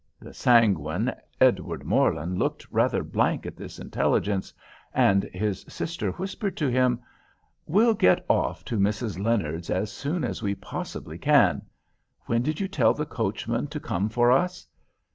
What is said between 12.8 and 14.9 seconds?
the coachman to come for us?"